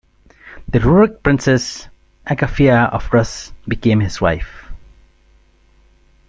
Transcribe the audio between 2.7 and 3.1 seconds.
of